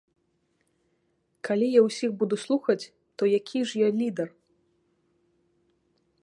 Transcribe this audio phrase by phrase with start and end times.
[1.49, 4.29] Калі я ўсіх буду слухаць, то які ж я лідар?